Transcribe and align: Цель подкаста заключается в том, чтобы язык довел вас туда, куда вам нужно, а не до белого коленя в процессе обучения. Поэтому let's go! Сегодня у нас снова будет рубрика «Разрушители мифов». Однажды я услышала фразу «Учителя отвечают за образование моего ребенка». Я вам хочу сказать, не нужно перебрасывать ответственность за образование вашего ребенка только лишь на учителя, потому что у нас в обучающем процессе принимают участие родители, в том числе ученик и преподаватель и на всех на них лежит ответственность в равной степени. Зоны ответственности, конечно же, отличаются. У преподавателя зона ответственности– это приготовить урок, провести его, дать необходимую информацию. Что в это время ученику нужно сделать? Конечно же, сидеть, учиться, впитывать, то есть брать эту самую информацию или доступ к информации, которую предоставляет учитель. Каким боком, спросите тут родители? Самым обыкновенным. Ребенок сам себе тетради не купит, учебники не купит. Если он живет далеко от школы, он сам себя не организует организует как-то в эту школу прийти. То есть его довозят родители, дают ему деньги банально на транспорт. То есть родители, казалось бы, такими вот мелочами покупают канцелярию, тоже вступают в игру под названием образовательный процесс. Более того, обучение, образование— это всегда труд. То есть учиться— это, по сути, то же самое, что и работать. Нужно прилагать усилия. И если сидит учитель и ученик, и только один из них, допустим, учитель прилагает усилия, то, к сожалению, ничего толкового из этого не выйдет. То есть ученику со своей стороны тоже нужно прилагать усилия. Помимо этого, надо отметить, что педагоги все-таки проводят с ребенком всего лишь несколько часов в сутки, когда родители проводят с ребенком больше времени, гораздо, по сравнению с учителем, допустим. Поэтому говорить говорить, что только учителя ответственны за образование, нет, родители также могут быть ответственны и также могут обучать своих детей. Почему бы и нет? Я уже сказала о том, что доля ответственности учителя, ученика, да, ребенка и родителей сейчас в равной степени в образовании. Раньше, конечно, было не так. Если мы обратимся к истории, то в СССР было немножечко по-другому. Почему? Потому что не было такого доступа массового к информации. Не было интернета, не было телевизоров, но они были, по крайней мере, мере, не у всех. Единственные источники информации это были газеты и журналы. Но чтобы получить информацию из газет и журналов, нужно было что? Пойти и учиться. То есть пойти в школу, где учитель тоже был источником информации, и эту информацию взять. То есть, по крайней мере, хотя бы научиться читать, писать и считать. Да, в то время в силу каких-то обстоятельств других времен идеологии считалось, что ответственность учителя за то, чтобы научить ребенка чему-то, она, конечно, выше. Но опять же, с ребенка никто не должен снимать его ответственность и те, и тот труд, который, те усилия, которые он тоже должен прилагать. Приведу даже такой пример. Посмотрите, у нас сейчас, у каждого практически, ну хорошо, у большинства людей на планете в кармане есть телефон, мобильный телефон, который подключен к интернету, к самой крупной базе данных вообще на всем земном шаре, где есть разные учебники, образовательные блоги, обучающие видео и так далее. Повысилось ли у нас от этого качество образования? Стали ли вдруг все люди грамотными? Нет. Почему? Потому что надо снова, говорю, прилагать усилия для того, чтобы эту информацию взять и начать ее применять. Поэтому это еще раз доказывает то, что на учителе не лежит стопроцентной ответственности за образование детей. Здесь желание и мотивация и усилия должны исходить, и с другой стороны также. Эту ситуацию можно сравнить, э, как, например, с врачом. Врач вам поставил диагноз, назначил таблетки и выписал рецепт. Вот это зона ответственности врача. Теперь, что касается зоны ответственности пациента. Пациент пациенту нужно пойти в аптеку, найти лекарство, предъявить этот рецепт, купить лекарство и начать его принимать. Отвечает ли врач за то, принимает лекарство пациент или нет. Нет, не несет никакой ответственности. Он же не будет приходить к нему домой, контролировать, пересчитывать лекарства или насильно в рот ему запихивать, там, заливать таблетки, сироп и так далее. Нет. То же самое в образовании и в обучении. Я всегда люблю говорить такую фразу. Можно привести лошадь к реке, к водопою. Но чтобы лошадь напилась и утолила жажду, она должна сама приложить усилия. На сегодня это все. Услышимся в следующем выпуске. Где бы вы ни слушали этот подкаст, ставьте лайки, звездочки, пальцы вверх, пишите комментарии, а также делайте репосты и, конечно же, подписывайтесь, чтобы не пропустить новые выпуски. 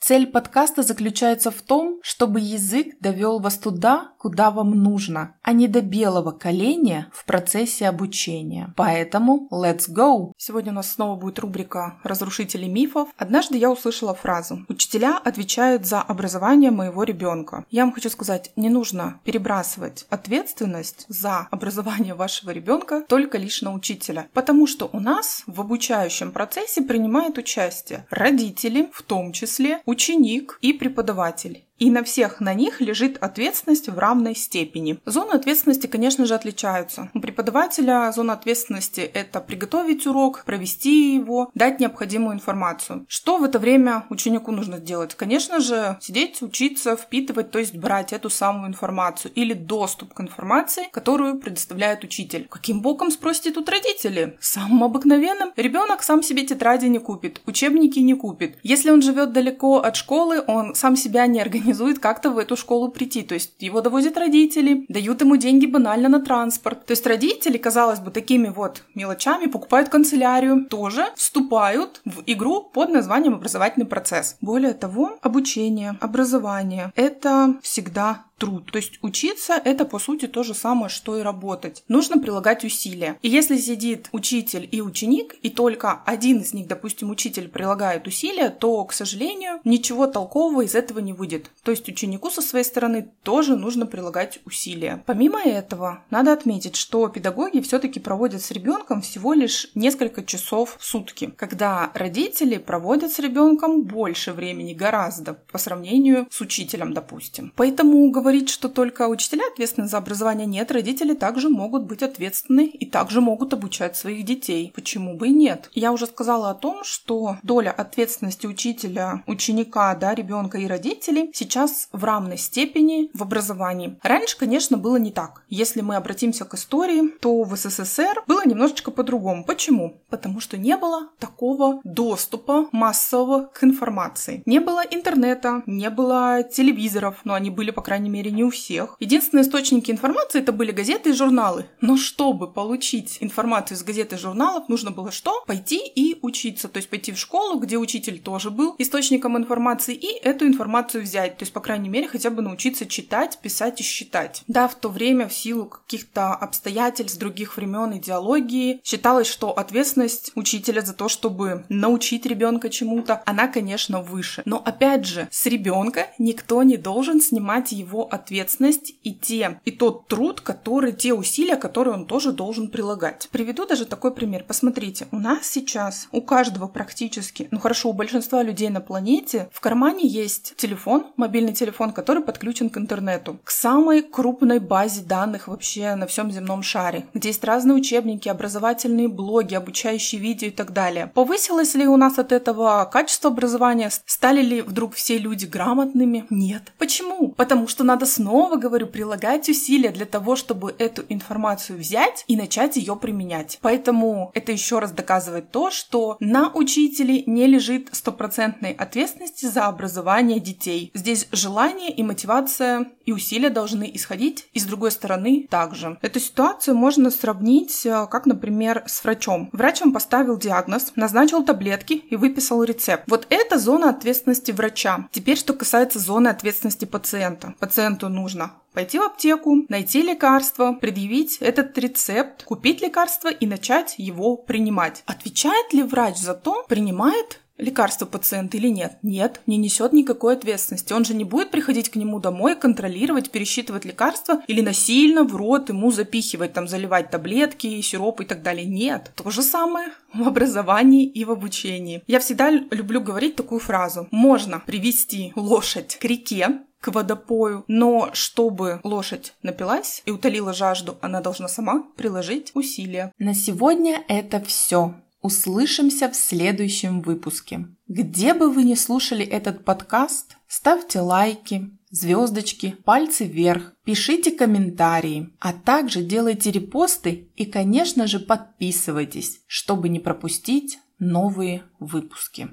Цель 0.00 0.26
подкаста 0.26 0.82
заключается 0.82 1.50
в 1.50 1.60
том, 1.60 2.00
чтобы 2.02 2.40
язык 2.40 2.98
довел 3.00 3.38
вас 3.38 3.58
туда, 3.58 4.12
куда 4.16 4.50
вам 4.50 4.70
нужно, 4.70 5.34
а 5.42 5.52
не 5.52 5.68
до 5.68 5.82
белого 5.82 6.30
коленя 6.30 7.10
в 7.12 7.26
процессе 7.26 7.86
обучения. 7.86 8.72
Поэтому 8.76 9.46
let's 9.52 9.90
go! 9.90 10.32
Сегодня 10.38 10.72
у 10.72 10.76
нас 10.76 10.92
снова 10.92 11.16
будет 11.16 11.38
рубрика 11.38 11.98
«Разрушители 12.02 12.64
мифов». 12.64 13.10
Однажды 13.18 13.58
я 13.58 13.70
услышала 13.70 14.14
фразу 14.14 14.64
«Учителя 14.68 15.18
отвечают 15.18 15.84
за 15.84 16.00
образование 16.00 16.70
моего 16.70 17.04
ребенка». 17.04 17.66
Я 17.70 17.84
вам 17.84 17.92
хочу 17.92 18.08
сказать, 18.08 18.52
не 18.56 18.70
нужно 18.70 19.20
перебрасывать 19.24 20.06
ответственность 20.08 21.04
за 21.08 21.46
образование 21.50 22.14
вашего 22.14 22.50
ребенка 22.50 23.04
только 23.06 23.36
лишь 23.36 23.60
на 23.60 23.74
учителя, 23.74 24.28
потому 24.32 24.66
что 24.66 24.88
у 24.94 24.98
нас 24.98 25.42
в 25.46 25.60
обучающем 25.60 26.32
процессе 26.32 26.80
принимают 26.80 27.36
участие 27.36 28.06
родители, 28.08 28.88
в 28.94 29.02
том 29.02 29.32
числе 29.32 29.82
ученик 29.90 30.58
и 30.62 30.72
преподаватель 30.72 31.64
и 31.80 31.90
на 31.90 32.04
всех 32.04 32.40
на 32.40 32.54
них 32.54 32.80
лежит 32.80 33.16
ответственность 33.20 33.88
в 33.88 33.98
равной 33.98 34.36
степени. 34.36 34.98
Зоны 35.06 35.32
ответственности, 35.32 35.86
конечно 35.86 36.26
же, 36.26 36.34
отличаются. 36.34 37.10
У 37.14 37.20
преподавателя 37.20 38.12
зона 38.12 38.34
ответственности– 38.34 39.00
это 39.14 39.40
приготовить 39.40 40.06
урок, 40.06 40.44
провести 40.44 41.14
его, 41.14 41.50
дать 41.54 41.80
необходимую 41.80 42.34
информацию. 42.34 43.06
Что 43.08 43.38
в 43.38 43.44
это 43.44 43.58
время 43.58 44.04
ученику 44.10 44.52
нужно 44.52 44.76
сделать? 44.76 45.14
Конечно 45.14 45.58
же, 45.60 45.96
сидеть, 46.02 46.42
учиться, 46.42 46.96
впитывать, 46.96 47.50
то 47.50 47.58
есть 47.58 47.74
брать 47.74 48.12
эту 48.12 48.28
самую 48.28 48.68
информацию 48.68 49.32
или 49.34 49.54
доступ 49.54 50.12
к 50.12 50.20
информации, 50.20 50.88
которую 50.92 51.38
предоставляет 51.38 52.04
учитель. 52.04 52.46
Каким 52.50 52.82
боком, 52.82 53.10
спросите 53.10 53.52
тут 53.52 53.70
родители? 53.70 54.36
Самым 54.40 54.84
обыкновенным. 54.84 55.52
Ребенок 55.56 56.02
сам 56.02 56.22
себе 56.22 56.42
тетради 56.42 56.86
не 56.86 56.98
купит, 56.98 57.40
учебники 57.46 58.00
не 58.00 58.14
купит. 58.14 58.58
Если 58.62 58.90
он 58.90 59.00
живет 59.00 59.32
далеко 59.32 59.78
от 59.78 59.96
школы, 59.96 60.44
он 60.46 60.74
сам 60.74 60.94
себя 60.94 61.26
не 61.26 61.40
организует 61.40 61.69
организует 61.70 62.00
как-то 62.00 62.30
в 62.30 62.38
эту 62.38 62.56
школу 62.56 62.88
прийти. 62.88 63.22
То 63.22 63.34
есть 63.34 63.52
его 63.60 63.80
довозят 63.80 64.16
родители, 64.16 64.84
дают 64.88 65.20
ему 65.20 65.36
деньги 65.36 65.66
банально 65.66 66.08
на 66.08 66.20
транспорт. 66.20 66.84
То 66.86 66.92
есть 66.92 67.06
родители, 67.06 67.58
казалось 67.58 68.00
бы, 68.00 68.10
такими 68.10 68.48
вот 68.48 68.82
мелочами 68.94 69.46
покупают 69.46 69.88
канцелярию, 69.88 70.66
тоже 70.66 71.06
вступают 71.14 72.00
в 72.04 72.22
игру 72.26 72.62
под 72.62 72.90
названием 72.90 73.34
образовательный 73.34 73.86
процесс. 73.86 74.36
Более 74.40 74.74
того, 74.74 75.18
обучение, 75.22 75.96
образование— 76.00 76.92
это 76.96 77.54
всегда 77.62 78.24
труд. 78.40 78.72
То 78.72 78.78
есть 78.78 78.98
учиться— 79.02 79.60
это, 79.64 79.84
по 79.84 79.98
сути, 79.98 80.26
то 80.26 80.42
же 80.42 80.54
самое, 80.54 80.88
что 80.88 81.16
и 81.18 81.22
работать. 81.22 81.84
Нужно 81.86 82.18
прилагать 82.18 82.64
усилия. 82.64 83.18
И 83.22 83.28
если 83.28 83.58
сидит 83.58 84.08
учитель 84.12 84.68
и 84.70 84.80
ученик, 84.80 85.36
и 85.42 85.50
только 85.50 86.02
один 86.06 86.38
из 86.38 86.54
них, 86.54 86.66
допустим, 86.66 87.10
учитель 87.10 87.48
прилагает 87.48 88.06
усилия, 88.06 88.48
то, 88.48 88.84
к 88.84 88.92
сожалению, 88.92 89.60
ничего 89.64 90.06
толкового 90.06 90.62
из 90.62 90.74
этого 90.74 90.98
не 91.00 91.12
выйдет. 91.12 91.50
То 91.62 91.70
есть 91.70 91.88
ученику 91.88 92.30
со 92.30 92.40
своей 92.40 92.64
стороны 92.64 93.10
тоже 93.22 93.56
нужно 93.56 93.86
прилагать 93.86 94.40
усилия. 94.46 95.02
Помимо 95.06 95.40
этого, 95.40 96.02
надо 96.10 96.32
отметить, 96.32 96.76
что 96.76 97.08
педагоги 97.08 97.60
все-таки 97.60 98.00
проводят 98.00 98.42
с 98.42 98.50
ребенком 98.50 99.02
всего 99.02 99.34
лишь 99.34 99.68
несколько 99.74 100.24
часов 100.24 100.76
в 100.80 100.84
сутки, 100.84 101.32
когда 101.36 101.90
родители 101.94 102.56
проводят 102.56 103.12
с 103.12 103.18
ребенком 103.18 103.82
больше 103.82 104.32
времени, 104.32 104.72
гораздо, 104.72 105.34
по 105.34 105.58
сравнению 105.58 106.26
с 106.30 106.40
учителем, 106.40 106.94
допустим. 106.94 107.52
Поэтому 107.56 108.10
говорить 108.10 108.29
говорить, 108.30 108.48
что 108.48 108.68
только 108.68 109.08
учителя 109.08 109.42
ответственны 109.52 109.88
за 109.88 109.98
образование, 109.98 110.46
нет, 110.46 110.70
родители 110.70 111.14
также 111.14 111.48
могут 111.48 111.82
быть 111.82 112.00
ответственны 112.00 112.66
и 112.66 112.86
также 112.86 113.20
могут 113.20 113.52
обучать 113.54 113.96
своих 113.96 114.24
детей. 114.24 114.70
Почему 114.72 115.16
бы 115.16 115.26
и 115.26 115.32
нет? 115.32 115.68
Я 115.74 115.90
уже 115.90 116.06
сказала 116.06 116.50
о 116.50 116.54
том, 116.54 116.84
что 116.84 117.38
доля 117.42 117.70
ответственности 117.70 118.46
учителя, 118.46 119.24
ученика, 119.26 119.96
да, 119.96 120.14
ребенка 120.14 120.58
и 120.58 120.68
родителей 120.68 121.32
сейчас 121.34 121.88
в 121.90 122.04
равной 122.04 122.38
степени 122.38 123.10
в 123.14 123.22
образовании. 123.22 123.98
Раньше, 124.04 124.38
конечно, 124.38 124.76
было 124.76 124.96
не 124.96 125.10
так. 125.10 125.42
Если 125.48 125.80
мы 125.80 125.96
обратимся 125.96 126.44
к 126.44 126.54
истории, 126.54 127.08
то 127.20 127.42
в 127.42 127.56
СССР 127.56 128.22
было 128.28 128.42
немножечко 128.46 128.92
по-другому. 128.92 129.44
Почему? 129.44 130.00
Потому 130.08 130.38
что 130.38 130.56
не 130.56 130.76
было 130.76 131.08
такого 131.18 131.80
доступа 131.82 132.68
массового 132.70 133.50
к 133.52 133.64
информации. 133.64 134.44
Не 134.46 134.60
было 134.60 134.84
интернета, 134.88 135.64
не 135.66 135.90
было 135.90 136.44
телевизоров, 136.44 137.16
но 137.24 137.34
они 137.34 137.50
были, 137.50 137.72
по 137.72 137.82
крайней 137.82 138.10
мере, 138.10 138.19
мере, 138.20 138.30
не 138.30 138.44
у 138.44 138.50
всех. 138.50 138.96
Единственные 139.00 139.44
источники 139.44 139.90
информации 139.90 140.40
это 140.40 140.52
были 140.52 140.70
газеты 140.70 141.10
и 141.10 141.12
журналы. 141.14 141.66
Но 141.80 141.96
чтобы 141.96 142.50
получить 142.50 143.18
информацию 143.20 143.76
из 143.76 143.82
газет 143.82 144.12
и 144.12 144.16
журналов, 144.16 144.68
нужно 144.68 144.90
было 144.90 145.10
что? 145.10 145.42
Пойти 145.46 145.78
и 145.78 146.18
учиться. 146.22 146.68
То 146.68 146.78
есть 146.78 146.88
пойти 146.88 147.12
в 147.12 147.18
школу, 147.18 147.58
где 147.58 147.76
учитель 147.76 148.18
тоже 148.20 148.50
был 148.50 148.74
источником 148.78 149.36
информации, 149.36 149.94
и 149.94 150.18
эту 150.22 150.46
информацию 150.46 151.02
взять. 151.02 151.38
То 151.38 151.42
есть, 151.42 151.52
по 151.52 151.60
крайней 151.60 151.88
мере, 151.88 152.08
хотя 152.08 152.30
бы 152.30 152.42
научиться 152.42 152.86
читать, 152.86 153.38
писать 153.42 153.80
и 153.80 153.84
считать. 153.84 154.42
Да, 154.46 154.68
в 154.68 154.74
то 154.74 154.88
время 154.88 155.28
в 155.28 155.32
силу 155.32 155.66
каких-то 155.66 156.34
обстоятельств 156.34 157.18
других 157.18 157.56
времен 157.56 157.96
идеологии 157.96 158.80
считалось, 158.84 159.26
что 159.26 159.50
ответственность 159.50 160.32
учителя 160.34 160.82
за 160.82 160.92
то, 160.92 161.08
чтобы 161.08 161.64
научить 161.68 162.26
ребенка 162.26 162.68
чему-то, 162.68 163.22
она, 163.26 163.48
конечно, 163.48 164.02
выше. 164.02 164.42
Но 164.44 164.62
опять 164.64 165.06
же, 165.06 165.28
с 165.30 165.46
ребенка 165.46 166.08
никто 166.18 166.62
не 166.62 166.76
должен 166.76 167.20
снимать 167.20 167.72
его 167.72 168.09
ответственность 168.10 168.94
и 169.02 169.14
те, 169.14 169.60
и 169.64 169.70
тот 169.70 170.08
труд, 170.08 170.40
который, 170.40 170.92
те 170.92 171.14
усилия, 171.14 171.56
которые 171.56 171.94
он 171.94 172.06
тоже 172.06 172.32
должен 172.32 172.68
прилагать. 172.68 173.28
Приведу 173.30 173.66
даже 173.66 173.84
такой 173.84 174.12
пример. 174.12 174.44
Посмотрите, 174.46 175.06
у 175.12 175.18
нас 175.18 175.46
сейчас, 175.46 176.08
у 176.12 176.20
каждого 176.20 176.66
практически, 176.66 177.48
ну 177.50 177.58
хорошо, 177.58 177.90
у 177.90 177.92
большинства 177.92 178.42
людей 178.42 178.68
на 178.68 178.80
планете 178.80 179.48
в 179.52 179.60
кармане 179.60 180.06
есть 180.06 180.54
телефон, 180.56 181.06
мобильный 181.16 181.52
телефон, 181.52 181.92
который 181.92 182.22
подключен 182.22 182.70
к 182.70 182.78
интернету, 182.78 183.38
к 183.44 183.50
самой 183.50 184.02
крупной 184.02 184.58
базе 184.58 185.02
данных 185.02 185.48
вообще 185.48 185.94
на 185.94 186.06
всем 186.06 186.30
земном 186.30 186.62
шаре, 186.62 187.06
где 187.14 187.28
есть 187.28 187.44
разные 187.44 187.76
учебники, 187.76 188.28
образовательные 188.28 189.08
блоги, 189.08 189.54
обучающие 189.54 190.20
видео 190.20 190.48
и 190.48 190.50
так 190.50 190.72
далее. 190.72 191.10
Повысилось 191.14 191.74
ли 191.74 191.86
у 191.86 191.96
нас 191.96 192.18
от 192.18 192.32
этого 192.32 192.88
качество 192.90 193.30
образования? 193.30 193.90
Стали 194.06 194.42
ли 194.42 194.62
вдруг 194.62 194.94
все 194.94 195.18
люди 195.18 195.46
грамотными? 195.46 196.26
Нет. 196.30 196.72
Почему? 196.78 197.28
Потому 197.28 197.68
что 197.68 197.84
надо 197.84 197.99
снова, 198.06 198.56
говорю, 198.56 198.86
прилагать 198.86 199.48
усилия 199.48 199.90
для 199.90 200.06
того, 200.06 200.36
чтобы 200.36 200.74
эту 200.78 201.04
информацию 201.08 201.78
взять 201.78 202.24
и 202.26 202.36
начать 202.36 202.76
ее 202.76 202.96
применять. 202.96 203.58
Поэтому 203.60 204.30
это 204.34 204.52
еще 204.52 204.78
раз 204.78 204.92
доказывает 204.92 205.50
то, 205.50 205.70
что 205.70 206.16
на 206.20 206.50
учителе 206.52 207.22
не 207.26 207.46
лежит 207.46 207.88
стопроцентной 207.92 208.72
ответственности 208.72 209.46
за 209.46 209.66
образование 209.66 210.40
детей. 210.40 210.90
Здесь 210.94 211.28
желание 211.32 211.90
и 211.90 212.02
мотивация 212.02 212.86
и 213.04 213.12
усилия 213.12 213.50
должны 213.50 213.90
исходить, 213.92 214.46
и 214.52 214.60
с 214.60 214.64
другой 214.64 214.92
стороны 214.92 215.46
также. 215.50 215.98
Эту 216.00 216.20
ситуацию 216.20 216.76
можно 216.76 217.10
сравнить, 217.10 217.84
э, 217.84 218.06
как, 218.08 218.26
например, 218.26 218.84
с 218.86 219.02
врачом. 219.02 219.48
Врач 219.52 219.80
вам 219.80 219.92
поставил 219.92 220.38
диагноз, 220.38 220.92
назначил 220.94 221.44
таблетки 221.44 221.94
и 221.94 222.16
выписал 222.16 222.62
рецепт. 222.62 223.04
Вот 223.08 223.26
это 223.30 223.58
зона 223.58 223.90
ответственности 223.90 224.52
врача. 224.52 225.08
Теперь, 225.10 225.36
что 225.36 225.54
касается 225.54 225.98
зоны 225.98 226.28
ответственности 226.28 226.84
пациента. 226.84 227.54
Пациент 227.58 227.89
пациенту 227.90 228.08
нужно 228.08 228.52
пойти 228.72 228.98
в 228.98 229.02
аптеку, 229.02 229.64
найти 229.68 230.02
лекарство, 230.02 230.72
предъявить 230.72 231.38
этот 231.38 231.76
рецепт, 231.78 232.44
купить 232.44 232.80
лекарство 232.80 233.28
и 233.28 233.46
начать 233.46 233.96
его 233.98 234.36
принимать. 234.36 235.02
Отвечает 235.06 235.72
ли 235.72 235.82
врач 235.82 236.16
за 236.18 236.34
то, 236.34 236.64
принимает 236.68 237.40
лекарство 237.60 238.06
пациент 238.06 238.54
или 238.54 238.68
нет. 238.68 238.98
Нет, 239.02 239.40
не 239.46 239.56
несет 239.56 239.92
никакой 239.92 240.34
ответственности. 240.34 240.92
Он 240.92 241.04
же 241.04 241.14
не 241.14 241.24
будет 241.24 241.50
приходить 241.50 241.90
к 241.90 241.96
нему 241.96 242.20
домой, 242.20 242.56
контролировать, 242.56 243.30
пересчитывать 243.30 243.84
лекарства 243.84 244.42
или 244.46 244.60
насильно 244.60 245.24
в 245.24 245.36
рот 245.36 245.68
ему 245.68 245.90
запихивать, 245.90 246.52
там, 246.52 246.66
заливать 246.66 247.10
таблетки, 247.10 247.80
сироп 247.80 248.20
и 248.22 248.24
так 248.24 248.42
далее. 248.42 248.66
Нет. 248.66 249.12
То 249.14 249.30
же 249.30 249.42
самое 249.42 249.88
в 250.12 250.26
образовании 250.26 251.06
и 251.06 251.24
в 251.24 251.30
обучении. 251.30 252.02
Я 252.06 252.20
всегда 252.20 252.50
люблю 252.50 253.00
говорить 253.00 253.36
такую 253.36 253.60
фразу. 253.60 254.08
Можно 254.10 254.60
привести 254.60 255.32
лошадь 255.36 255.96
к 256.00 256.04
реке, 256.04 256.60
к 256.80 256.88
водопою. 256.88 257.64
Но 257.68 258.10
чтобы 258.12 258.80
лошадь 258.82 259.34
напилась 259.42 260.02
и 260.06 260.10
утолила 260.10 260.52
жажду, 260.52 260.96
она 261.00 261.20
должна 261.20 261.48
сама 261.48 261.84
приложить 261.96 262.50
усилия. 262.54 263.12
На 263.18 263.34
сегодня 263.34 264.02
это 264.08 264.40
все. 264.40 264.94
Услышимся 265.20 266.08
в 266.08 266.16
следующем 266.16 267.02
выпуске. 267.02 267.66
Где 267.88 268.32
бы 268.32 268.50
вы 268.50 268.64
ни 268.64 268.74
слушали 268.74 269.24
этот 269.24 269.66
подкаст, 269.66 270.36
ставьте 270.48 271.00
лайки, 271.00 271.70
звездочки, 271.90 272.76
пальцы 272.84 273.26
вверх, 273.26 273.74
пишите 273.84 274.30
комментарии, 274.30 275.28
а 275.38 275.52
также 275.52 276.02
делайте 276.02 276.50
репосты 276.50 277.28
и, 277.36 277.44
конечно 277.44 278.06
же, 278.06 278.18
подписывайтесь, 278.18 279.42
чтобы 279.46 279.90
не 279.90 280.00
пропустить 280.00 280.78
новые 280.98 281.64
выпуски. 281.80 282.48